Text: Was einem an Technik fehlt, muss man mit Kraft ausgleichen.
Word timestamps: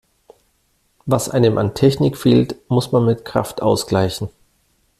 Was 1.05 1.29
einem 1.29 1.59
an 1.59 1.75
Technik 1.75 2.17
fehlt, 2.17 2.55
muss 2.71 2.91
man 2.91 3.05
mit 3.05 3.23
Kraft 3.23 3.61
ausgleichen. 3.61 4.29